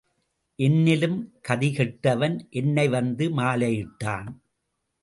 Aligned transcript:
என்னிலும் 0.59 1.17
கதி 1.41 1.69
கெட்டவன் 1.73 2.37
என்னை 2.53 2.87
வந்து 2.89 3.27
மாலையிட்டான். 3.37 4.29